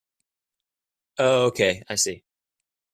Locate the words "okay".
1.49-1.83